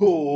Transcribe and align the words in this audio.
Hola 0.00 0.30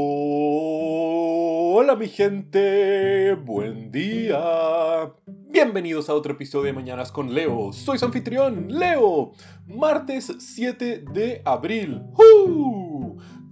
mi 1.95 2.09
gente, 2.09 3.35
buen 3.35 3.93
día. 3.93 5.13
Bienvenidos 5.25 6.09
a 6.09 6.15
otro 6.15 6.33
episodio 6.33 6.65
de 6.65 6.73
Mañanas 6.73 7.13
con 7.13 7.33
Leo. 7.33 7.73
Soy 7.73 7.97
su 7.97 8.07
anfitrión, 8.07 8.67
Leo. 8.69 9.35
Martes 9.69 10.35
7 10.37 11.05
de 11.13 11.43
abril. 11.45 12.03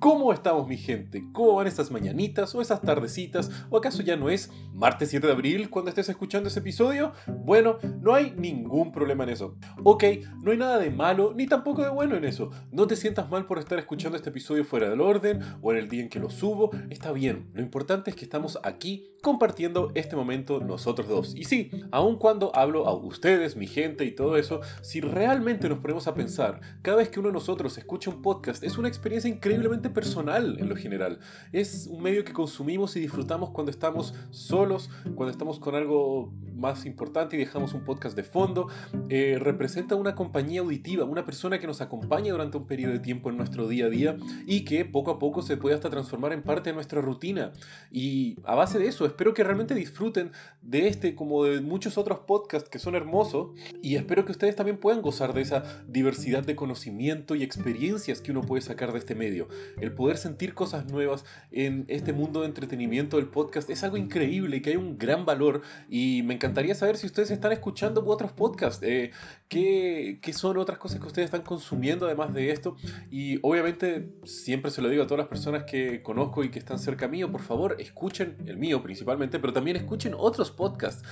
¿Cómo 0.01 0.33
estamos 0.33 0.67
mi 0.67 0.79
gente? 0.79 1.23
¿Cómo 1.31 1.57
van 1.57 1.67
estas 1.67 1.91
mañanitas 1.91 2.55
o 2.55 2.63
esas 2.63 2.81
tardecitas? 2.81 3.51
¿O 3.69 3.77
acaso 3.77 4.01
ya 4.03 4.17
no 4.17 4.31
es 4.31 4.51
martes 4.73 5.11
7 5.11 5.27
de 5.27 5.33
abril 5.35 5.69
cuando 5.69 5.91
estés 5.91 6.09
escuchando 6.09 6.49
ese 6.49 6.61
episodio? 6.61 7.13
Bueno, 7.45 7.77
no 8.01 8.15
hay 8.15 8.31
ningún 8.31 8.93
problema 8.93 9.25
en 9.25 9.31
eso. 9.31 9.59
Ok, 9.85 10.05
no 10.43 10.53
hay 10.53 10.57
nada 10.57 10.79
de 10.79 10.89
malo 10.89 11.35
ni 11.37 11.47
tampoco 11.47 11.83
de 11.83 11.91
bueno 11.91 12.17
en 12.17 12.25
eso. 12.25 12.51
No 12.73 12.87
te 12.87 12.97
sientas 12.97 13.29
mal 13.29 13.45
por 13.45 13.59
estar 13.59 13.79
escuchando 13.79 14.17
este 14.17 14.31
episodio 14.31 14.65
fuera 14.65 14.89
del 14.89 15.03
orden 15.03 15.41
o 15.61 15.71
en 15.71 15.77
el 15.77 15.89
día 15.91 16.01
en 16.01 16.09
que 16.09 16.19
lo 16.19 16.31
subo. 16.31 16.71
Está 16.89 17.13
bien, 17.13 17.51
lo 17.53 17.61
importante 17.61 18.09
es 18.09 18.17
que 18.17 18.25
estamos 18.25 18.59
aquí 18.63 19.19
compartiendo 19.21 19.93
este 19.95 20.17
momento 20.17 20.61
nosotros 20.61 21.09
dos. 21.09 21.35
Y 21.37 21.45
sí, 21.45 21.71
aun 21.91 22.17
cuando 22.17 22.57
hablo 22.57 22.87
a 22.87 22.95
ustedes, 22.95 23.55
mi 23.55 23.67
gente 23.67 24.07
y 24.07 24.13
todo 24.13 24.39
eso, 24.39 24.63
si 24.81 25.03
realmente 25.03 25.69
nos 25.69 25.81
ponemos 25.81 26.09
a 26.09 26.15
pensar, 26.15 26.61
cada 26.81 26.97
vez 26.97 27.11
que 27.11 27.21
uno 27.21 27.29
de 27.29 27.35
nosotros 27.35 27.77
escucha 27.77 28.09
un 28.09 28.23
podcast 28.23 28.65
es 28.65 28.79
una 28.79 28.89
experiencia 28.89 29.29
increíblemente 29.29 29.90
personal 29.93 30.57
en 30.59 30.69
lo 30.69 30.77
general. 30.77 31.19
Es 31.53 31.87
un 31.91 32.03
medio 32.03 32.25
que 32.25 32.33
consumimos 32.33 32.97
y 32.97 33.01
disfrutamos 33.01 33.51
cuando 33.51 33.71
estamos 33.71 34.15
solos, 34.31 34.91
cuando 35.15 35.31
estamos 35.31 35.59
con 35.59 35.75
algo 35.75 36.33
más 36.55 36.85
importante 36.87 37.37
y 37.37 37.39
dejamos 37.39 37.75
un 37.75 37.85
podcast 37.85 38.15
de 38.15 38.23
fondo. 38.23 38.69
Eh, 39.09 39.39
representa 39.41 39.97
una 39.97 40.15
compañía 40.15 40.61
auditiva, 40.61 41.05
una 41.05 41.25
persona 41.25 41.59
que 41.59 41.67
nos 41.67 41.81
acompaña 41.81 42.33
durante 42.33 42.59
un 42.59 42.67
periodo 42.67 42.93
de 42.93 42.99
tiempo 42.99 43.31
en 43.31 43.37
nuestro 43.37 43.67
día 43.67 43.87
a 43.87 43.89
día 43.89 44.17
y 44.47 44.65
que 44.65 44.85
poco 44.85 45.11
a 45.11 45.19
poco 45.19 45.43
se 45.43 45.57
puede 45.57 45.75
hasta 45.75 45.91
transformar 45.91 46.33
en 46.33 46.43
parte 46.43 46.71
de 46.71 46.75
nuestra 46.75 47.01
rutina. 47.01 47.53
Y 47.91 48.37
a 48.45 48.55
base 48.55 48.79
de 48.79 48.87
eso, 48.87 49.07
espero 49.07 49.35
que 49.35 49.43
realmente 49.43 49.75
disfruten 49.75 50.33
de 50.63 50.89
este 50.89 51.15
como 51.15 51.45
de 51.45 51.61
muchos 51.61 51.99
otros 51.99 52.21
podcasts 52.21 52.69
que 52.69 52.79
son 52.79 52.95
hermosos 52.95 53.53
y 53.83 53.97
espero 53.97 54.25
que 54.25 54.33
ustedes 54.33 54.55
también 54.57 54.79
puedan 54.79 55.03
gozar 55.03 55.33
de 55.33 55.41
esa 55.41 55.83
diversidad 55.89 56.45
de 56.45 56.57
conocimiento 56.57 57.35
y 57.35 57.43
experiencias 57.43 58.21
que 58.21 58.33
uno 58.33 58.43
puede 58.43 58.63
sacar 58.63 58.93
de 58.93 58.99
este 58.99 59.15
medio. 59.15 59.49
El 59.81 59.93
poder 59.93 60.17
sentir 60.17 60.55
cosas 60.55 60.87
nuevas 60.91 61.25
en 61.51 61.85
este 61.89 62.13
mundo 62.13 62.41
de 62.41 62.47
entretenimiento 62.47 63.17
del 63.17 63.27
podcast 63.27 63.69
es 63.71 63.83
algo 63.83 63.97
increíble 63.97 64.59
y 64.59 64.63
que 64.63 64.71
hay 64.71 64.77
un 64.77 64.99
gran 64.99 65.25
valor. 65.25 65.63
Y 65.89 66.23
me 66.25 66.35
encantaría 66.35 66.75
saber 66.75 66.97
si 66.97 67.07
ustedes 67.07 67.31
están 67.31 67.53
escuchando 67.53 68.05
otros 68.07 68.33
podcasts, 68.33 68.83
eh, 68.83 69.11
qué, 69.49 70.19
qué 70.23 70.33
son 70.33 70.57
otras 70.59 70.79
cosas 70.79 71.01
que 71.01 71.07
ustedes 71.07 71.27
están 71.27 71.43
consumiendo 71.43 72.07
además 72.07 72.33
de 72.33 72.51
esto 72.51 72.77
y 73.11 73.39
obviamente 73.43 74.15
siempre 74.25 74.71
se 74.71 74.83
lo 74.83 74.89
digo 74.89 75.03
a 75.03 75.07
todas 75.07 75.21
las 75.21 75.29
personas 75.29 75.65
que 75.65 76.03
conozco 76.03 76.45
y 76.45 76.51
que 76.51 76.59
están 76.59 76.79
cerca 76.79 77.09
mío, 77.09 77.31
por 77.31 77.43
favor 77.43 77.77
escuchen 77.79 78.37
el 78.47 78.57
mío 78.57 78.83
principalmente, 78.83 79.39
pero 79.39 79.53
también 79.53 79.77
escuchen 79.77 80.15
otros 80.17 80.51
podcasts 80.51 81.03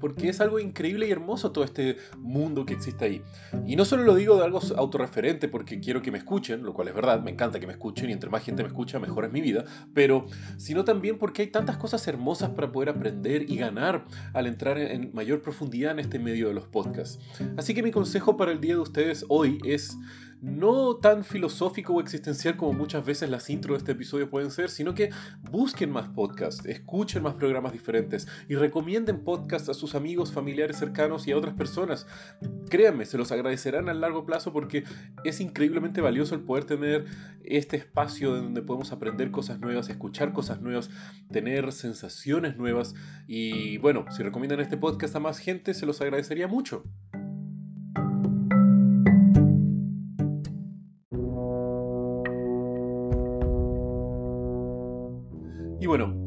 porque 0.00 0.28
es 0.28 0.40
algo 0.40 0.58
increíble 0.58 1.06
y 1.06 1.10
hermoso 1.10 1.52
todo 1.52 1.64
este 1.64 1.96
mundo 2.18 2.64
que 2.66 2.74
existe 2.74 3.04
ahí. 3.04 3.22
Y 3.66 3.76
no 3.76 3.84
solo 3.84 4.04
lo 4.04 4.14
digo 4.14 4.36
de 4.36 4.44
algo 4.44 4.60
autorreferente 4.76 5.48
porque 5.48 5.80
quiero 5.80 6.02
que 6.02 6.10
me 6.10 6.18
escuchen, 6.18 6.62
lo 6.62 6.74
cual 6.74 6.88
es 6.88 6.94
verdad, 6.94 7.22
me 7.22 7.30
encanta 7.30 7.60
que 7.60 7.66
me 7.66 7.72
escuchen 7.72 8.10
y 8.10 8.12
entre 8.12 8.30
más 8.30 8.42
gente 8.42 8.62
me 8.62 8.68
escucha, 8.68 8.98
mejor 8.98 9.24
es 9.24 9.32
mi 9.32 9.40
vida, 9.40 9.64
pero 9.94 10.26
sino 10.56 10.84
también 10.84 11.18
porque 11.18 11.42
hay 11.42 11.48
tantas 11.48 11.76
cosas 11.76 12.06
hermosas 12.06 12.50
para 12.50 12.72
poder 12.72 12.90
aprender 12.90 13.50
y 13.50 13.56
ganar 13.56 14.04
al 14.32 14.46
entrar 14.46 14.78
en 14.78 15.10
mayor 15.14 15.42
profundidad 15.42 15.92
en 15.92 16.00
este 16.00 16.18
medio 16.18 16.48
de 16.48 16.54
los 16.54 16.66
podcasts. 16.66 17.18
Así 17.56 17.74
que 17.74 17.82
mi 17.82 17.90
consejo 17.90 18.36
para 18.36 18.52
el 18.52 18.60
día 18.60 18.74
de 18.74 18.80
ustedes 18.80 19.24
hoy 19.28 19.58
es 19.64 19.96
no 20.46 20.96
tan 20.96 21.24
filosófico 21.24 21.94
o 21.94 22.00
existencial 22.00 22.56
como 22.56 22.72
muchas 22.72 23.04
veces 23.04 23.28
las 23.28 23.50
intros 23.50 23.74
de 23.74 23.78
este 23.78 23.92
episodio 23.92 24.30
pueden 24.30 24.52
ser, 24.52 24.70
sino 24.70 24.94
que 24.94 25.10
busquen 25.50 25.90
más 25.90 26.08
podcasts, 26.08 26.64
escuchen 26.66 27.24
más 27.24 27.34
programas 27.34 27.72
diferentes 27.72 28.28
y 28.48 28.54
recomienden 28.54 29.24
podcasts 29.24 29.68
a 29.68 29.74
sus 29.74 29.96
amigos, 29.96 30.32
familiares 30.32 30.78
cercanos 30.78 31.26
y 31.26 31.32
a 31.32 31.36
otras 31.36 31.54
personas. 31.54 32.06
Créanme, 32.70 33.06
se 33.06 33.18
los 33.18 33.32
agradecerán 33.32 33.88
a 33.88 33.94
largo 33.94 34.24
plazo 34.24 34.52
porque 34.52 34.84
es 35.24 35.40
increíblemente 35.40 36.00
valioso 36.00 36.36
el 36.36 36.42
poder 36.42 36.64
tener 36.64 37.06
este 37.44 37.76
espacio 37.76 38.34
donde 38.34 38.62
podemos 38.62 38.92
aprender 38.92 39.32
cosas 39.32 39.58
nuevas, 39.58 39.88
escuchar 39.88 40.32
cosas 40.32 40.60
nuevas, 40.60 40.90
tener 41.32 41.72
sensaciones 41.72 42.56
nuevas 42.56 42.94
y 43.26 43.78
bueno, 43.78 44.04
si 44.10 44.22
recomiendan 44.22 44.60
este 44.60 44.76
podcast 44.76 45.16
a 45.16 45.20
más 45.20 45.38
gente, 45.38 45.74
se 45.74 45.86
los 45.86 46.00
agradecería 46.00 46.46
mucho. 46.46 46.84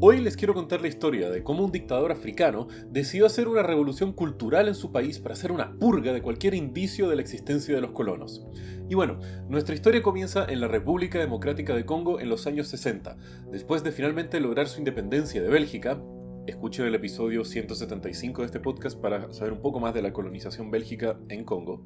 Hoy 0.02 0.18
les 0.18 0.34
quiero 0.34 0.54
contar 0.54 0.80
la 0.80 0.88
historia 0.88 1.28
de 1.28 1.42
cómo 1.42 1.62
un 1.62 1.72
dictador 1.72 2.10
africano 2.10 2.68
decidió 2.88 3.26
hacer 3.26 3.48
una 3.48 3.62
revolución 3.62 4.14
cultural 4.14 4.66
en 4.66 4.74
su 4.74 4.92
país 4.92 5.18
para 5.18 5.34
hacer 5.34 5.52
una 5.52 5.78
purga 5.78 6.14
de 6.14 6.22
cualquier 6.22 6.54
indicio 6.54 7.08
de 7.08 7.16
la 7.16 7.22
existencia 7.22 7.74
de 7.74 7.82
los 7.82 7.90
colonos. 7.90 8.46
Y 8.88 8.94
bueno, 8.94 9.20
nuestra 9.50 9.74
historia 9.74 10.02
comienza 10.02 10.46
en 10.48 10.60
la 10.60 10.68
República 10.68 11.18
Democrática 11.18 11.74
de 11.74 11.84
Congo 11.84 12.18
en 12.18 12.30
los 12.30 12.46
años 12.46 12.68
60, 12.68 13.16
después 13.52 13.84
de 13.84 13.92
finalmente 13.92 14.40
lograr 14.40 14.68
su 14.68 14.78
independencia 14.78 15.42
de 15.42 15.50
Bélgica. 15.50 16.02
Escuchen 16.46 16.86
el 16.86 16.94
episodio 16.94 17.44
175 17.44 18.40
de 18.40 18.46
este 18.46 18.60
podcast 18.60 18.98
para 18.98 19.30
saber 19.34 19.52
un 19.52 19.60
poco 19.60 19.80
más 19.80 19.92
de 19.92 20.00
la 20.00 20.14
colonización 20.14 20.70
bélgica 20.70 21.18
en 21.28 21.44
Congo. 21.44 21.84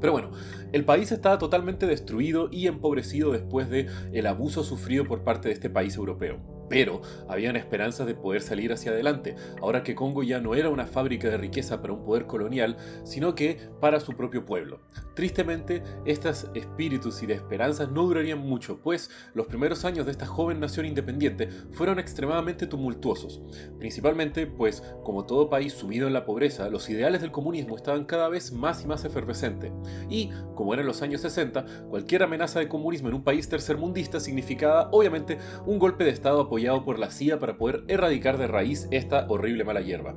Pero 0.00 0.12
bueno, 0.12 0.30
el 0.72 0.86
país 0.86 1.12
estaba 1.12 1.36
totalmente 1.38 1.86
destruido 1.86 2.48
y 2.50 2.66
empobrecido 2.66 3.32
después 3.32 3.68
de 3.68 3.88
el 4.12 4.26
abuso 4.26 4.64
sufrido 4.64 5.04
por 5.04 5.22
parte 5.22 5.48
de 5.48 5.54
este 5.54 5.68
país 5.68 5.96
europeo. 5.96 6.55
Pero 6.68 7.00
habían 7.28 7.56
esperanzas 7.56 8.06
de 8.06 8.14
poder 8.14 8.42
salir 8.42 8.72
hacia 8.72 8.92
adelante, 8.92 9.36
ahora 9.60 9.82
que 9.82 9.94
Congo 9.94 10.22
ya 10.22 10.40
no 10.40 10.54
era 10.54 10.70
una 10.70 10.86
fábrica 10.86 11.28
de 11.28 11.36
riqueza 11.36 11.80
para 11.80 11.92
un 11.92 12.04
poder 12.04 12.26
colonial, 12.26 12.76
sino 13.04 13.34
que 13.34 13.58
para 13.80 14.00
su 14.00 14.12
propio 14.12 14.44
pueblo. 14.44 14.80
Tristemente, 15.14 15.82
estos 16.04 16.50
espíritus 16.54 17.22
y 17.22 17.26
de 17.26 17.34
esperanzas 17.34 17.90
no 17.90 18.02
durarían 18.02 18.38
mucho, 18.38 18.80
pues 18.82 19.10
los 19.34 19.46
primeros 19.46 19.84
años 19.84 20.06
de 20.06 20.12
esta 20.12 20.26
joven 20.26 20.60
nación 20.60 20.86
independiente 20.86 21.48
fueron 21.72 21.98
extremadamente 21.98 22.66
tumultuosos, 22.66 23.40
principalmente 23.78 24.46
pues, 24.46 24.82
como 25.02 25.24
todo 25.24 25.48
país 25.48 25.72
sumido 25.72 26.06
en 26.06 26.12
la 26.12 26.24
pobreza, 26.24 26.68
los 26.68 26.88
ideales 26.90 27.20
del 27.20 27.32
comunismo 27.32 27.76
estaban 27.76 28.04
cada 28.04 28.28
vez 28.28 28.52
más 28.52 28.82
y 28.82 28.86
más 28.86 29.04
efervescentes. 29.04 29.72
Y, 30.08 30.30
como 30.54 30.74
eran 30.74 30.86
los 30.86 31.02
años 31.02 31.20
60, 31.20 31.64
cualquier 31.88 32.22
amenaza 32.22 32.60
de 32.60 32.68
comunismo 32.68 33.08
en 33.08 33.14
un 33.14 33.24
país 33.24 33.48
tercermundista 33.48 34.20
significaba, 34.20 34.88
obviamente, 34.92 35.38
un 35.64 35.78
golpe 35.78 36.04
de 36.04 36.10
Estado 36.10 36.40
apoyado 36.56 36.86
por 36.86 36.98
la 36.98 37.10
CIA 37.10 37.38
para 37.38 37.58
poder 37.58 37.84
erradicar 37.86 38.38
de 38.38 38.46
raíz 38.46 38.88
esta 38.90 39.26
horrible 39.28 39.62
mala 39.62 39.82
hierba. 39.82 40.14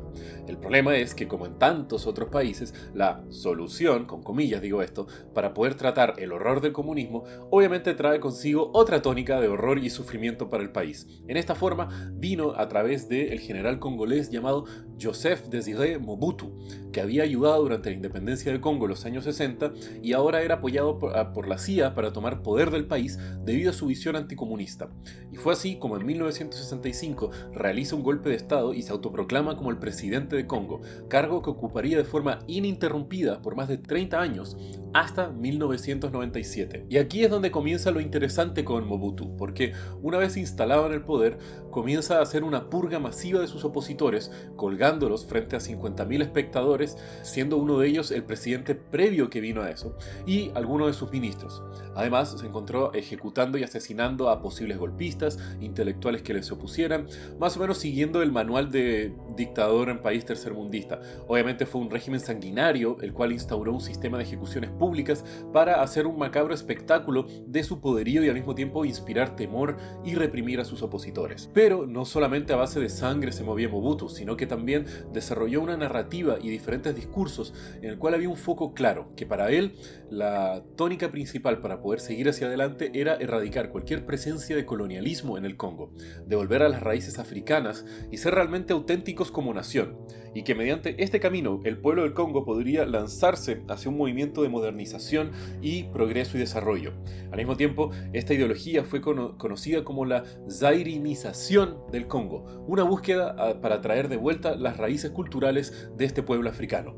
El 0.48 0.58
problema 0.58 0.96
es 0.96 1.14
que, 1.14 1.28
como 1.28 1.46
en 1.46 1.60
tantos 1.60 2.08
otros 2.08 2.30
países, 2.30 2.74
la 2.94 3.22
solución, 3.28 4.06
con 4.06 4.24
comillas 4.24 4.62
digo 4.62 4.82
esto, 4.82 5.06
para 5.34 5.54
poder 5.54 5.76
tratar 5.76 6.14
el 6.18 6.32
horror 6.32 6.62
del 6.62 6.72
comunismo, 6.72 7.26
obviamente 7.50 7.94
trae 7.94 8.22
consigo 8.22 8.72
otra 8.74 9.02
tónica 9.02 9.42
de 9.42 9.50
horror 9.50 9.80
y 9.80 9.90
sufrimiento 9.90 10.50
para 10.50 10.64
el 10.64 10.72
país. 10.72 11.08
En 11.28 11.36
esta 11.36 11.56
forma 11.56 12.10
vino 12.14 12.54
a 12.56 12.70
través 12.70 13.10
del 13.10 13.38
general 13.42 13.80
congolés 13.80 14.30
llamado 14.30 14.64
Joseph 15.02 15.48
Désiré 15.50 16.00
Mobutu, 16.00 16.58
que 16.94 17.02
había 17.02 17.24
ayudado 17.24 17.64
durante 17.64 17.90
la 17.90 17.98
independencia 17.98 18.52
de 18.52 18.62
Congo 18.62 18.86
en 18.86 18.92
los 18.92 19.06
años 19.06 19.26
60 19.26 19.74
y 20.02 20.14
ahora 20.14 20.42
era 20.42 20.56
apoyado 20.56 21.00
por, 21.00 21.34
por 21.34 21.50
la 21.50 21.58
CIA 21.58 21.94
para 21.96 22.14
tomar 22.14 22.42
poder 22.42 22.72
del 22.72 22.86
país 22.86 23.20
debido 23.44 23.72
a 23.72 23.74
su 23.74 23.88
visión 23.88 24.16
anticomunista. 24.16 24.90
Y 25.34 25.36
fue 25.36 25.52
así 25.52 25.78
como 25.78 25.98
en 25.98 26.06
1965 26.30 27.32
realiza 27.54 27.96
un 27.96 28.04
golpe 28.04 28.30
de 28.30 28.36
Estado 28.36 28.74
y 28.74 28.82
se 28.82 28.92
autoproclama 28.92 29.58
como 29.58 29.72
el 29.72 29.78
presidente 29.78 30.36
de 30.36 30.48
Congo, 30.48 30.82
cargo 31.08 31.42
que 31.42 31.50
ocuparía 31.50 31.98
de 31.98 32.04
forma 32.04 32.40
ininterrumpida 32.48 33.42
por 33.42 33.56
más 33.56 33.68
de 33.68 33.78
30 33.78 34.20
años 34.20 34.58
hasta 34.94 35.30
1997. 35.30 36.86
Y 36.90 36.98
aquí 36.98 37.24
es 37.24 37.30
donde 37.30 37.52
comienza 37.52 37.92
lo 37.92 38.00
interesante 38.00 38.64
con 38.64 38.88
Mobutu, 38.88 39.36
porque 39.38 39.74
una 40.02 40.18
vez 40.18 40.38
instalado 40.38 40.88
en 40.88 40.94
el 40.94 41.02
poder, 41.02 41.38
comienza 41.70 42.18
a 42.18 42.22
hacer 42.22 42.44
una 42.44 42.70
purga 42.70 43.00
masiva 43.00 43.42
de 43.42 43.48
sus 43.48 43.64
opositores, 43.66 44.32
colgándolos 44.56 45.26
frente 45.26 45.56
a 45.56 45.60
50.000 45.60 46.22
espectadores, 46.22 46.98
siendo 47.22 47.58
uno 47.58 47.78
de 47.80 47.88
ellos 47.88 48.12
el 48.12 48.24
presidente 48.24 48.76
previo 48.76 49.30
que 49.30 49.42
vino 49.42 49.62
a 49.62 49.70
eso, 49.70 49.96
y 50.26 50.52
algunos 50.56 50.88
de 50.88 50.94
sus 50.94 51.12
ministros. 51.12 51.62
Además, 51.96 52.36
se 52.40 52.46
encontró 52.46 52.94
ejecutando 52.94 53.58
y 53.58 53.64
asesinando 53.64 54.30
a 54.30 54.42
posibles 54.42 54.78
golpistas, 54.78 55.38
intelectuales 55.62 56.19
que 56.22 56.34
les 56.34 56.52
opusieran, 56.52 57.08
más 57.40 57.58
o 57.58 57.60
menos 57.60 57.78
siguiendo 57.78 58.22
el 58.22 58.32
manual 58.32 58.72
de 58.72 59.14
dictador 59.36 59.90
en 59.90 60.02
país 60.02 60.26
tercermundista. 60.26 61.00
Obviamente 61.28 61.66
fue 61.66 61.82
un 61.82 61.90
régimen 61.90 62.20
sanguinario, 62.20 62.98
el 63.02 63.14
cual 63.14 63.32
instauró 63.32 63.74
un 63.74 63.82
sistema 63.82 64.18
de 64.18 64.24
ejecuciones 64.24 64.70
públicas 64.72 65.24
para 65.54 65.82
hacer 65.82 66.08
un 66.08 66.18
macabro 66.18 66.54
espectáculo 66.54 67.26
de 67.46 67.64
su 67.64 67.80
poderío 67.80 68.24
y 68.24 68.30
al 68.30 68.36
mismo 68.36 68.56
tiempo 68.56 68.86
inspirar 68.86 69.36
temor 69.36 69.78
y 70.04 70.16
reprimir 70.16 70.60
a 70.60 70.66
sus 70.66 70.82
opositores. 70.82 71.50
Pero 71.54 71.86
no 71.86 72.06
solamente 72.06 72.54
a 72.54 72.58
base 72.58 72.80
de 72.80 72.90
sangre 72.90 73.32
se 73.32 73.44
movía 73.44 73.70
Mobutu, 73.70 74.10
sino 74.10 74.36
que 74.38 74.48
también 74.48 74.86
desarrolló 75.14 75.62
una 75.62 75.78
narrativa 75.78 76.38
y 76.42 76.50
diferentes 76.50 76.96
discursos 76.96 77.54
en 77.82 77.90
el 77.90 77.98
cual 77.98 78.14
había 78.14 78.30
un 78.30 78.38
foco 78.38 78.74
claro, 78.74 79.14
que 79.16 79.26
para 79.26 79.52
él 79.52 79.76
la 80.10 80.64
tónica 80.76 81.12
principal 81.12 81.62
para 81.62 81.82
poder 81.82 82.00
seguir 82.00 82.30
hacia 82.30 82.48
adelante 82.48 82.92
era 82.94 83.16
erradicar 83.16 83.70
cualquier 83.70 84.06
presencia 84.06 84.56
de 84.56 84.66
colonialismo 84.66 85.38
en 85.38 85.46
el 85.46 85.58
Congo, 85.58 85.92
devolver 86.26 86.64
a 86.64 86.70
las 86.70 86.82
raíces 86.82 87.20
africanas 87.20 87.86
y 88.12 88.18
ser 88.18 88.36
realmente 88.36 88.74
auténticos 88.74 89.32
como 89.32 89.54
nación, 89.54 89.98
y 90.34 90.44
que 90.44 90.56
mediante 90.56 91.02
este 91.04 91.20
camino 91.20 91.60
el 91.64 91.78
pueblo 91.78 92.04
del 92.04 92.14
Congo 92.14 92.46
podría 92.46 92.86
lanzarse 92.86 93.64
hacia 93.68 93.90
un 93.90 93.98
movimiento 93.98 94.44
de 94.44 94.50
modernización 94.50 95.32
y 95.62 95.84
progreso 95.84 96.38
y 96.38 96.42
desarrollo. 96.42 96.94
Al 97.32 97.38
mismo 97.38 97.58
tiempo, 97.58 97.92
esta 98.14 98.34
ideología 98.34 98.84
fue 98.84 99.02
conocida 99.02 99.84
como 99.84 100.06
la 100.06 100.24
zairinización 100.50 101.78
del 101.92 102.08
Congo, 102.08 102.66
una 102.68 102.84
búsqueda 102.84 103.36
ah, 103.38 103.62
para 103.62 103.82
traer 103.82 104.10
de 104.10 104.18
vuelta 104.18 104.56
las 104.56 104.78
raíces 104.78 105.12
culturales 105.12 105.90
de 105.98 106.06
este 106.06 106.24
pueblo 106.24 106.50
africano. 106.50 106.96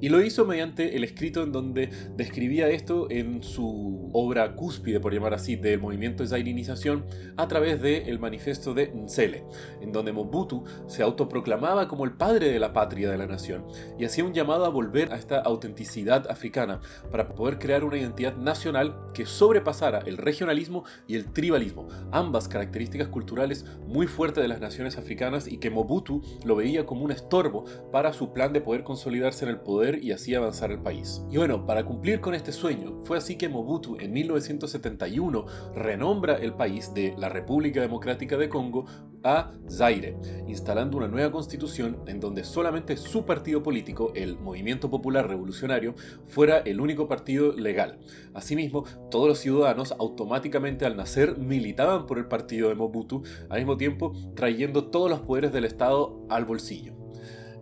Y 0.00 0.08
lo 0.08 0.22
hizo 0.22 0.44
mediante 0.46 0.96
el 0.96 1.04
escrito 1.04 1.42
en 1.42 1.52
donde 1.52 1.90
describía 2.16 2.68
esto 2.68 3.10
en 3.10 3.42
su 3.42 4.10
obra 4.12 4.54
cúspide, 4.56 5.00
por 5.00 5.12
llamar 5.12 5.34
así, 5.34 5.56
del 5.56 5.80
movimiento 5.80 6.22
de 6.22 6.28
zairinización 6.30 7.04
a 7.36 7.48
través 7.48 7.80
del 7.80 8.08
el 8.08 8.18
manifiesto 8.18 8.74
de 8.74 8.92
Nzele, 8.94 9.44
en 9.80 9.92
donde 9.92 10.12
Mobutu 10.12 10.64
se 10.86 11.02
autoproclamaba 11.02 11.88
como 11.88 12.04
el 12.04 12.12
padre 12.12 12.50
de 12.50 12.58
la 12.58 12.72
patria 12.72 13.10
de 13.10 13.18
la 13.18 13.26
nación 13.26 13.64
y 13.98 14.04
hacía 14.04 14.24
un 14.24 14.32
llamado 14.32 14.64
a 14.64 14.70
volver 14.70 15.12
a 15.12 15.16
esta 15.16 15.40
autenticidad 15.40 16.30
africana 16.30 16.80
para 17.10 17.28
poder 17.28 17.58
crear 17.58 17.84
una 17.84 17.98
identidad 17.98 18.36
nacional 18.36 18.94
que 19.14 19.26
sobrepasara 19.26 20.00
el 20.00 20.16
regionalismo 20.16 20.84
y 21.06 21.16
el 21.16 21.32
tribalismo, 21.32 21.88
ambas 22.12 22.48
características 22.48 23.08
culturales 23.08 23.64
muy 23.86 24.06
fuertes 24.06 24.42
de 24.42 24.48
las 24.48 24.60
naciones 24.60 24.98
africanas 24.98 25.48
y 25.48 25.58
que 25.58 25.70
Mobutu 25.70 26.22
lo 26.44 26.56
veía 26.56 26.86
como 26.86 27.04
un 27.04 27.12
estorbo 27.12 27.64
para 27.92 28.12
su 28.12 28.32
plan 28.32 28.52
de 28.52 28.60
poder 28.60 28.84
consolidarse 28.84 29.44
en 29.44 29.50
el 29.50 29.60
poder 29.60 29.89
y 29.98 30.12
así 30.12 30.34
avanzar 30.34 30.70
el 30.70 30.80
país. 30.80 31.22
Y 31.30 31.36
bueno, 31.38 31.66
para 31.66 31.84
cumplir 31.84 32.20
con 32.20 32.34
este 32.34 32.52
sueño, 32.52 33.02
fue 33.04 33.18
así 33.18 33.36
que 33.36 33.48
Mobutu 33.48 33.96
en 33.98 34.12
1971 34.12 35.46
renombra 35.74 36.36
el 36.36 36.54
país 36.54 36.92
de 36.94 37.14
la 37.18 37.28
República 37.28 37.80
Democrática 37.80 38.36
de 38.36 38.48
Congo 38.48 38.86
a 39.22 39.52
Zaire, 39.68 40.16
instalando 40.46 40.96
una 40.96 41.08
nueva 41.08 41.30
constitución 41.30 41.98
en 42.06 42.20
donde 42.20 42.44
solamente 42.44 42.96
su 42.96 43.24
partido 43.24 43.62
político, 43.62 44.12
el 44.14 44.38
Movimiento 44.38 44.90
Popular 44.90 45.28
Revolucionario, 45.28 45.94
fuera 46.26 46.58
el 46.58 46.80
único 46.80 47.08
partido 47.08 47.52
legal. 47.52 47.98
Asimismo, 48.34 48.84
todos 49.10 49.28
los 49.28 49.38
ciudadanos 49.38 49.92
automáticamente 49.98 50.86
al 50.86 50.96
nacer 50.96 51.36
militaban 51.38 52.06
por 52.06 52.18
el 52.18 52.26
partido 52.26 52.68
de 52.68 52.74
Mobutu, 52.74 53.22
al 53.48 53.58
mismo 53.58 53.76
tiempo 53.76 54.12
trayendo 54.34 54.86
todos 54.86 55.10
los 55.10 55.20
poderes 55.20 55.52
del 55.52 55.64
Estado 55.64 56.24
al 56.28 56.44
bolsillo. 56.44 56.94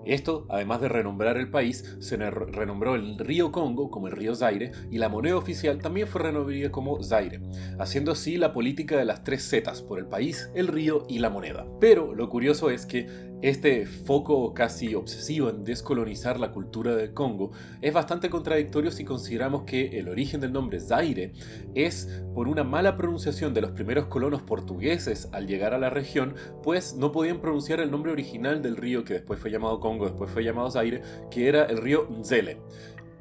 Esto, 0.08 0.46
además 0.48 0.80
de 0.80 0.88
renombrar 0.88 1.36
el 1.36 1.50
país, 1.50 1.96
se 2.00 2.16
renombró 2.16 2.94
el 2.94 3.18
río 3.18 3.52
Congo 3.52 3.90
como 3.90 4.08
el 4.08 4.14
río 4.14 4.34
Zaire 4.34 4.72
y 4.90 4.96
la 4.96 5.10
moneda 5.10 5.36
oficial 5.36 5.78
también 5.82 6.08
fue 6.08 6.22
renombrada 6.22 6.48
como 6.70 7.02
Zaire, 7.02 7.40
haciendo 7.78 8.12
así 8.12 8.36
la 8.36 8.52
política 8.52 8.96
de 8.96 9.04
las 9.04 9.24
tres 9.24 9.48
Zetas 9.48 9.82
por 9.82 9.98
el 9.98 10.06
país, 10.06 10.50
el 10.54 10.68
río 10.68 11.04
y 11.08 11.18
la 11.18 11.30
moneda. 11.30 11.66
Pero 11.80 12.14
lo 12.14 12.28
curioso 12.30 12.70
es 12.70 12.86
que 12.86 13.28
este 13.40 13.86
foco 13.86 14.52
casi 14.52 14.96
obsesivo 14.96 15.48
en 15.48 15.62
descolonizar 15.62 16.40
la 16.40 16.50
cultura 16.50 16.96
del 16.96 17.14
Congo 17.14 17.52
es 17.80 17.94
bastante 17.94 18.30
contradictorio 18.30 18.90
si 18.90 19.04
consideramos 19.04 19.62
que 19.62 19.98
el 19.98 20.08
origen 20.08 20.40
del 20.40 20.52
nombre 20.52 20.80
Zaire 20.80 21.32
es 21.76 22.22
por 22.34 22.48
una 22.48 22.64
mala 22.64 22.96
pronunciación 22.96 23.54
de 23.54 23.60
los 23.60 23.70
primeros 23.70 24.06
colonos 24.06 24.42
portugueses 24.42 25.28
al 25.32 25.46
llegar 25.46 25.72
a 25.72 25.78
la 25.78 25.90
región, 25.90 26.34
pues 26.64 26.96
no 26.96 27.12
podían 27.12 27.40
pronunciar 27.40 27.78
el 27.78 27.92
nombre 27.92 28.10
original 28.10 28.60
del 28.60 28.76
río 28.76 29.04
que 29.04 29.14
después 29.14 29.38
fue 29.38 29.52
llamado 29.52 29.78
Congo, 29.78 29.97
después 30.06 30.30
fue 30.30 30.44
llamado 30.44 30.70
Zaire, 30.70 31.02
que 31.30 31.48
era 31.48 31.64
el 31.64 31.78
río 31.78 32.06
Nzele. 32.10 32.58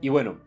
Y 0.01 0.09
bueno, 0.09 0.37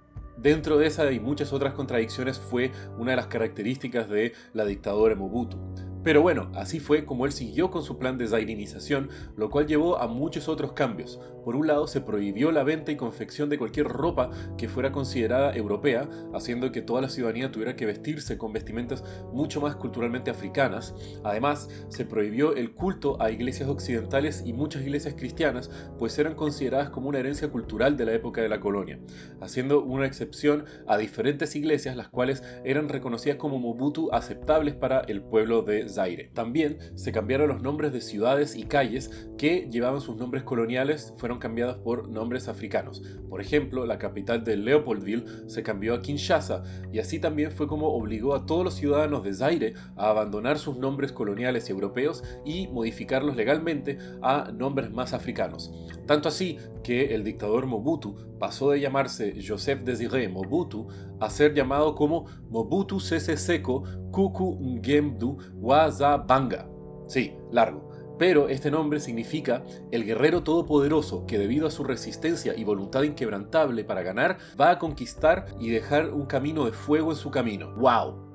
Dentro 0.40 0.78
de 0.78 0.86
esa 0.86 1.12
y 1.12 1.20
muchas 1.20 1.52
otras 1.52 1.74
contradicciones 1.74 2.38
fue 2.38 2.72
una 2.96 3.10
de 3.10 3.18
las 3.18 3.26
características 3.26 4.08
de 4.08 4.32
la 4.54 4.64
dictadura 4.64 5.14
Mobutu. 5.14 5.58
Pero 6.02 6.22
bueno, 6.22 6.50
así 6.54 6.80
fue 6.80 7.04
como 7.04 7.26
él 7.26 7.32
siguió 7.32 7.70
con 7.70 7.82
su 7.82 7.98
plan 7.98 8.16
de 8.16 8.26
zairinización, 8.26 9.10
lo 9.36 9.50
cual 9.50 9.66
llevó 9.66 9.98
a 9.98 10.06
muchos 10.06 10.48
otros 10.48 10.72
cambios. 10.72 11.20
Por 11.44 11.56
un 11.56 11.66
lado, 11.66 11.86
se 11.86 12.00
prohibió 12.00 12.52
la 12.52 12.64
venta 12.64 12.92
y 12.92 12.96
confección 12.96 13.48
de 13.50 13.58
cualquier 13.58 13.86
ropa 13.86 14.30
que 14.56 14.68
fuera 14.68 14.92
considerada 14.92 15.54
europea, 15.54 16.08
haciendo 16.34 16.72
que 16.72 16.82
toda 16.82 17.02
la 17.02 17.08
ciudadanía 17.08 17.50
tuviera 17.50 17.76
que 17.76 17.86
vestirse 17.86 18.38
con 18.38 18.52
vestimentas 18.52 19.04
mucho 19.32 19.60
más 19.60 19.76
culturalmente 19.76 20.30
africanas. 20.30 20.94
Además, 21.22 21.68
se 21.88 22.04
prohibió 22.04 22.54
el 22.54 22.74
culto 22.74 23.20
a 23.20 23.30
iglesias 23.30 23.68
occidentales 23.68 24.42
y 24.46 24.52
muchas 24.52 24.82
iglesias 24.82 25.14
cristianas, 25.16 25.70
pues 25.98 26.18
eran 26.18 26.34
consideradas 26.34 26.90
como 26.90 27.08
una 27.08 27.18
herencia 27.18 27.50
cultural 27.50 27.96
de 27.96 28.06
la 28.06 28.12
época 28.12 28.40
de 28.40 28.48
la 28.48 28.60
colonia, 28.60 28.98
haciendo 29.40 29.82
una 29.82 30.06
excepción 30.06 30.64
a 30.86 30.96
diferentes 30.96 31.54
iglesias, 31.56 31.96
las 31.96 32.08
cuales 32.08 32.42
eran 32.64 32.88
reconocidas 32.88 33.36
como 33.36 33.58
Mobutu 33.58 34.10
aceptables 34.12 34.74
para 34.74 35.00
el 35.00 35.22
pueblo 35.22 35.62
de 35.62 35.89
Zaire. 35.90 36.30
También 36.34 36.78
se 36.94 37.12
cambiaron 37.12 37.48
los 37.48 37.62
nombres 37.62 37.92
de 37.92 38.00
ciudades 38.00 38.56
y 38.56 38.64
calles 38.64 39.28
que 39.36 39.68
llevaban 39.70 40.00
sus 40.00 40.16
nombres 40.16 40.42
coloniales, 40.42 41.14
fueron 41.18 41.38
cambiados 41.38 41.78
por 41.78 42.08
nombres 42.08 42.48
africanos. 42.48 43.02
Por 43.28 43.40
ejemplo, 43.40 43.86
la 43.86 43.98
capital 43.98 44.44
de 44.44 44.56
Leopoldville 44.56 45.24
se 45.46 45.62
cambió 45.62 45.94
a 45.94 46.02
Kinshasa 46.02 46.62
y 46.92 46.98
así 46.98 47.18
también 47.18 47.52
fue 47.52 47.66
como 47.66 47.88
obligó 47.88 48.34
a 48.34 48.46
todos 48.46 48.64
los 48.64 48.74
ciudadanos 48.74 49.22
de 49.22 49.34
Zaire 49.34 49.74
a 49.96 50.10
abandonar 50.10 50.58
sus 50.58 50.76
nombres 50.76 51.12
coloniales 51.12 51.68
y 51.68 51.72
europeos 51.72 52.22
y 52.44 52.68
modificarlos 52.68 53.36
legalmente 53.36 53.98
a 54.22 54.50
nombres 54.52 54.90
más 54.90 55.12
africanos. 55.12 55.72
Tanto 56.06 56.28
así 56.28 56.58
que 56.82 57.14
el 57.14 57.24
dictador 57.24 57.66
Mobutu 57.66 58.16
pasó 58.38 58.70
de 58.70 58.80
llamarse 58.80 59.34
Joseph 59.46 59.82
Désiré 59.82 60.28
Mobutu 60.28 60.88
a 61.20 61.30
ser 61.30 61.54
llamado 61.54 61.94
como 61.94 62.26
Mobutu 62.48 63.00
Sese 63.00 63.36
Seko 63.36 63.84
Kuku 64.10 64.58
Ngemdu 64.60 65.36
Wazabanga. 65.54 66.68
Sí, 67.06 67.34
largo. 67.50 67.90
Pero 68.20 68.50
este 68.50 68.70
nombre 68.70 69.00
significa 69.00 69.64
el 69.90 70.04
guerrero 70.04 70.42
todopoderoso 70.42 71.24
que 71.24 71.38
debido 71.38 71.66
a 71.66 71.70
su 71.70 71.84
resistencia 71.84 72.54
y 72.54 72.64
voluntad 72.64 73.02
inquebrantable 73.02 73.82
para 73.82 74.02
ganar, 74.02 74.36
va 74.60 74.72
a 74.72 74.78
conquistar 74.78 75.46
y 75.58 75.70
dejar 75.70 76.12
un 76.12 76.26
camino 76.26 76.66
de 76.66 76.72
fuego 76.72 77.12
en 77.12 77.16
su 77.16 77.30
camino. 77.30 77.74
¡Wow! 77.76 78.30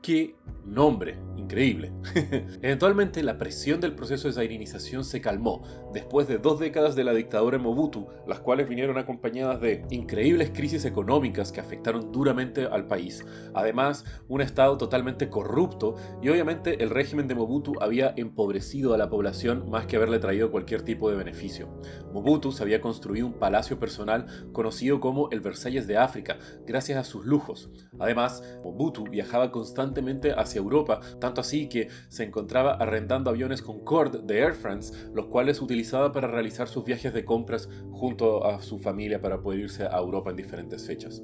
¡Qué 0.00 0.37
nombre! 0.64 1.18
increíble. 1.48 1.90
Eventualmente 2.62 3.22
la 3.22 3.38
presión 3.38 3.80
del 3.80 3.94
proceso 3.94 4.28
de 4.28 4.34
zairinización 4.34 5.02
se 5.02 5.22
calmó 5.22 5.62
después 5.94 6.28
de 6.28 6.36
dos 6.36 6.60
décadas 6.60 6.94
de 6.94 7.04
la 7.04 7.14
dictadura 7.14 7.56
en 7.56 7.62
Mobutu, 7.62 8.06
las 8.26 8.40
cuales 8.40 8.68
vinieron 8.68 8.98
acompañadas 8.98 9.60
de 9.62 9.82
increíbles 9.90 10.50
crisis 10.50 10.84
económicas 10.84 11.50
que 11.50 11.60
afectaron 11.60 12.12
duramente 12.12 12.66
al 12.66 12.86
país. 12.86 13.24
Además, 13.54 14.04
un 14.28 14.42
estado 14.42 14.76
totalmente 14.76 15.30
corrupto 15.30 15.96
y 16.20 16.28
obviamente 16.28 16.82
el 16.82 16.90
régimen 16.90 17.26
de 17.28 17.34
Mobutu 17.34 17.72
había 17.80 18.12
empobrecido 18.16 18.92
a 18.92 18.98
la 18.98 19.08
población 19.08 19.70
más 19.70 19.86
que 19.86 19.96
haberle 19.96 20.18
traído 20.18 20.50
cualquier 20.50 20.82
tipo 20.82 21.08
de 21.08 21.16
beneficio. 21.16 21.68
Mobutu 22.12 22.52
se 22.52 22.62
había 22.62 22.82
construido 22.82 23.26
un 23.26 23.32
palacio 23.32 23.78
personal 23.78 24.26
conocido 24.52 25.00
como 25.00 25.30
el 25.30 25.40
Versalles 25.40 25.86
de 25.86 25.96
África, 25.96 26.38
gracias 26.66 26.98
a 26.98 27.04
sus 27.04 27.24
lujos. 27.24 27.70
Además, 27.98 28.42
Mobutu 28.62 29.04
viajaba 29.04 29.50
constantemente 29.50 30.32
hacia 30.40 30.58
Europa, 30.58 31.00
tanto 31.20 31.40
así 31.40 31.68
que 31.68 31.88
se 32.08 32.24
encontraba 32.24 32.74
arrendando 32.74 33.30
aviones 33.30 33.62
Concorde 33.62 34.20
de 34.22 34.40
Air 34.40 34.54
France, 34.54 34.94
los 35.14 35.26
cuales 35.26 35.60
utilizaba 35.60 36.12
para 36.12 36.28
realizar 36.28 36.68
sus 36.68 36.84
viajes 36.84 37.12
de 37.12 37.24
compras 37.24 37.68
junto 37.90 38.44
a 38.46 38.60
su 38.62 38.78
familia 38.78 39.20
para 39.20 39.40
poder 39.40 39.60
irse 39.60 39.84
a 39.84 39.98
Europa 39.98 40.30
en 40.30 40.36
diferentes 40.36 40.86
fechas. 40.86 41.22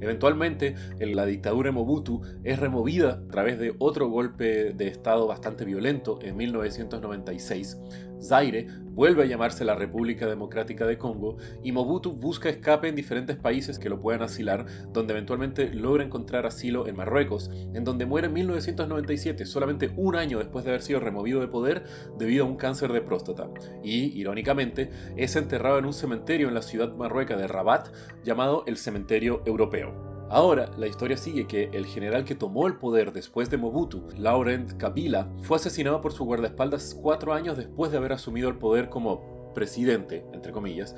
Eventualmente, 0.00 0.74
la 0.98 1.26
dictadura 1.26 1.68
de 1.68 1.72
Mobutu 1.72 2.22
es 2.44 2.58
removida 2.58 3.22
a 3.26 3.28
través 3.28 3.58
de 3.58 3.74
otro 3.78 4.08
golpe 4.08 4.72
de 4.72 4.88
Estado 4.88 5.26
bastante 5.26 5.64
violento 5.64 6.18
en 6.22 6.36
1996, 6.36 7.78
Zaire 8.20 8.66
vuelve 8.96 9.22
a 9.22 9.26
llamarse 9.26 9.64
la 9.64 9.74
República 9.74 10.26
Democrática 10.26 10.86
de 10.86 10.96
Congo 10.96 11.36
y 11.62 11.70
Mobutu 11.70 12.14
busca 12.14 12.48
escape 12.48 12.88
en 12.88 12.96
diferentes 12.96 13.36
países 13.36 13.78
que 13.78 13.90
lo 13.90 14.00
puedan 14.00 14.22
asilar, 14.22 14.64
donde 14.92 15.12
eventualmente 15.12 15.72
logra 15.72 16.02
encontrar 16.02 16.46
asilo 16.46 16.88
en 16.88 16.96
Marruecos, 16.96 17.50
en 17.74 17.84
donde 17.84 18.06
muere 18.06 18.28
en 18.28 18.32
1997, 18.32 19.44
solamente 19.44 19.92
un 19.96 20.16
año 20.16 20.38
después 20.38 20.64
de 20.64 20.70
haber 20.70 20.82
sido 20.82 21.00
removido 21.00 21.40
de 21.40 21.48
poder 21.48 21.84
debido 22.18 22.44
a 22.44 22.48
un 22.48 22.56
cáncer 22.56 22.90
de 22.92 23.02
próstata. 23.02 23.48
Y, 23.84 24.18
irónicamente, 24.18 24.90
es 25.16 25.36
enterrado 25.36 25.78
en 25.78 25.84
un 25.84 25.92
cementerio 25.92 26.48
en 26.48 26.54
la 26.54 26.62
ciudad 26.62 26.94
marrueca 26.96 27.36
de 27.36 27.46
Rabat 27.46 27.88
llamado 28.24 28.64
el 28.66 28.78
Cementerio 28.78 29.42
Europeo. 29.44 30.05
Ahora, 30.28 30.68
la 30.76 30.88
historia 30.88 31.16
sigue 31.16 31.46
que 31.46 31.70
el 31.72 31.86
general 31.86 32.24
que 32.24 32.34
tomó 32.34 32.66
el 32.66 32.74
poder 32.74 33.12
después 33.12 33.48
de 33.48 33.58
Mobutu, 33.58 34.08
Laurent 34.18 34.72
Kabila, 34.76 35.30
fue 35.42 35.56
asesinado 35.56 36.00
por 36.00 36.12
su 36.12 36.24
guardaespaldas 36.24 36.98
cuatro 37.00 37.32
años 37.32 37.56
después 37.56 37.92
de 37.92 37.98
haber 37.98 38.12
asumido 38.12 38.48
el 38.48 38.58
poder 38.58 38.88
como 38.88 39.52
presidente, 39.54 40.26
entre 40.32 40.50
comillas, 40.50 40.96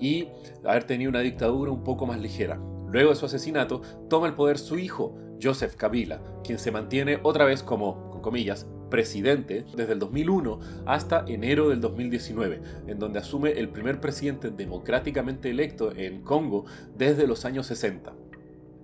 y 0.00 0.28
haber 0.64 0.84
tenido 0.84 1.10
una 1.10 1.20
dictadura 1.20 1.70
un 1.70 1.84
poco 1.84 2.06
más 2.06 2.18
ligera. 2.18 2.58
Luego 2.88 3.10
de 3.10 3.16
su 3.16 3.26
asesinato, 3.26 3.82
toma 4.08 4.28
el 4.28 4.34
poder 4.34 4.56
su 4.56 4.78
hijo, 4.78 5.14
Joseph 5.42 5.76
Kabila, 5.76 6.22
quien 6.42 6.58
se 6.58 6.72
mantiene 6.72 7.20
otra 7.22 7.44
vez 7.44 7.62
como 7.62 8.10
con 8.10 8.22
comillas, 8.22 8.66
presidente 8.88 9.64
desde 9.76 9.92
el 9.92 9.98
2001 9.98 10.58
hasta 10.86 11.24
enero 11.28 11.68
del 11.68 11.82
2019, 11.82 12.62
en 12.86 12.98
donde 12.98 13.20
asume 13.20 13.52
el 13.52 13.68
primer 13.68 14.00
presidente 14.00 14.50
democráticamente 14.50 15.50
electo 15.50 15.92
en 15.94 16.22
Congo 16.22 16.64
desde 16.96 17.26
los 17.26 17.44
años 17.44 17.66
60. 17.66 18.12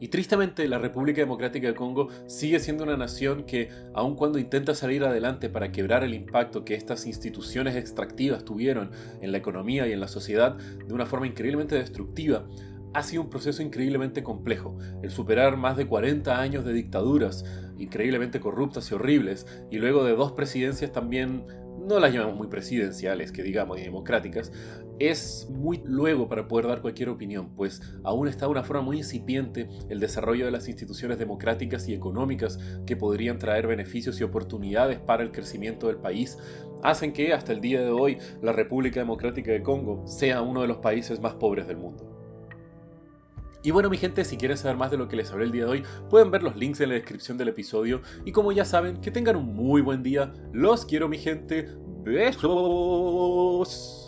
Y 0.00 0.08
tristemente 0.08 0.68
la 0.68 0.78
República 0.78 1.20
Democrática 1.20 1.68
de 1.68 1.74
Congo 1.74 2.08
sigue 2.26 2.60
siendo 2.60 2.84
una 2.84 2.96
nación 2.96 3.44
que, 3.44 3.70
aun 3.94 4.14
cuando 4.14 4.38
intenta 4.38 4.74
salir 4.74 5.04
adelante 5.04 5.48
para 5.48 5.72
quebrar 5.72 6.04
el 6.04 6.14
impacto 6.14 6.64
que 6.64 6.74
estas 6.74 7.06
instituciones 7.06 7.76
extractivas 7.76 8.44
tuvieron 8.44 8.90
en 9.20 9.32
la 9.32 9.38
economía 9.38 9.86
y 9.86 9.92
en 9.92 10.00
la 10.00 10.08
sociedad 10.08 10.56
de 10.56 10.92
una 10.92 11.06
forma 11.06 11.26
increíblemente 11.26 11.76
destructiva, 11.76 12.46
ha 12.94 13.02
sido 13.02 13.22
un 13.22 13.30
proceso 13.30 13.62
increíblemente 13.62 14.22
complejo. 14.22 14.78
El 15.02 15.10
superar 15.10 15.56
más 15.56 15.76
de 15.76 15.86
40 15.86 16.40
años 16.40 16.64
de 16.64 16.72
dictaduras 16.72 17.44
increíblemente 17.78 18.40
corruptas 18.40 18.90
y 18.90 18.94
horribles, 18.94 19.46
y 19.70 19.78
luego 19.78 20.04
de 20.04 20.16
dos 20.16 20.32
presidencias 20.32 20.92
también 20.92 21.44
no 21.86 22.00
las 22.00 22.12
llamamos 22.12 22.36
muy 22.36 22.48
presidenciales, 22.48 23.30
que 23.32 23.42
digamos, 23.42 23.78
y 23.78 23.82
democráticas, 23.82 24.52
es 24.98 25.48
muy 25.50 25.80
luego 25.84 26.28
para 26.28 26.48
poder 26.48 26.66
dar 26.66 26.80
cualquier 26.80 27.10
opinión, 27.10 27.50
pues 27.54 27.82
aún 28.02 28.28
está 28.28 28.46
de 28.46 28.52
una 28.52 28.64
forma 28.64 28.82
muy 28.82 28.98
incipiente 28.98 29.68
el 29.88 30.00
desarrollo 30.00 30.46
de 30.46 30.50
las 30.50 30.68
instituciones 30.68 31.18
democráticas 31.18 31.88
y 31.88 31.94
económicas 31.94 32.58
que 32.86 32.96
podrían 32.96 33.38
traer 33.38 33.66
beneficios 33.66 34.20
y 34.20 34.24
oportunidades 34.24 34.98
para 34.98 35.22
el 35.22 35.32
crecimiento 35.32 35.86
del 35.86 35.96
país, 35.96 36.38
hacen 36.82 37.12
que 37.12 37.32
hasta 37.32 37.52
el 37.52 37.60
día 37.60 37.80
de 37.80 37.90
hoy 37.90 38.18
la 38.42 38.52
República 38.52 39.00
Democrática 39.00 39.52
de 39.52 39.62
Congo 39.62 40.06
sea 40.06 40.42
uno 40.42 40.62
de 40.62 40.68
los 40.68 40.78
países 40.78 41.20
más 41.20 41.34
pobres 41.34 41.66
del 41.66 41.76
mundo. 41.76 42.15
Y 43.66 43.72
bueno 43.72 43.90
mi 43.90 43.96
gente, 43.96 44.24
si 44.24 44.36
quieren 44.36 44.56
saber 44.56 44.76
más 44.76 44.92
de 44.92 44.96
lo 44.96 45.08
que 45.08 45.16
les 45.16 45.32
hablé 45.32 45.46
el 45.46 45.50
día 45.50 45.64
de 45.64 45.70
hoy, 45.72 45.82
pueden 46.08 46.30
ver 46.30 46.44
los 46.44 46.54
links 46.54 46.80
en 46.82 46.90
la 46.90 46.94
descripción 46.94 47.36
del 47.36 47.48
episodio. 47.48 48.00
Y 48.24 48.30
como 48.30 48.52
ya 48.52 48.64
saben, 48.64 49.00
que 49.00 49.10
tengan 49.10 49.34
un 49.34 49.56
muy 49.56 49.80
buen 49.80 50.04
día. 50.04 50.32
Los 50.52 50.86
quiero 50.86 51.08
mi 51.08 51.18
gente. 51.18 51.68
Besos. 52.04 54.05